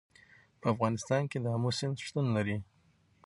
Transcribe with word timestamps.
په 0.61 0.67
افغانستان 0.73 1.21
کې 1.31 1.37
د 1.39 1.45
آمو 1.55 1.71
سیند 1.77 1.97
شتون 2.05 2.25
لري. 2.35 2.57